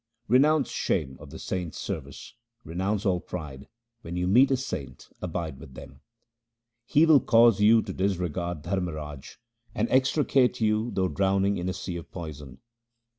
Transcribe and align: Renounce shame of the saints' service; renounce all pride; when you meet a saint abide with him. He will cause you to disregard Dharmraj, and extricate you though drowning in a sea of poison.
Renounce 0.27 0.67
shame 0.71 1.15
of 1.19 1.29
the 1.29 1.37
saints' 1.37 1.77
service; 1.77 2.33
renounce 2.63 3.05
all 3.05 3.19
pride; 3.19 3.67
when 4.01 4.17
you 4.17 4.25
meet 4.27 4.49
a 4.49 4.57
saint 4.57 5.09
abide 5.21 5.59
with 5.59 5.77
him. 5.77 6.01
He 6.87 7.05
will 7.05 7.19
cause 7.19 7.61
you 7.61 7.83
to 7.83 7.93
disregard 7.93 8.63
Dharmraj, 8.63 9.35
and 9.75 9.87
extricate 9.91 10.59
you 10.59 10.89
though 10.89 11.07
drowning 11.07 11.57
in 11.57 11.69
a 11.69 11.73
sea 11.73 11.97
of 11.97 12.11
poison. 12.11 12.57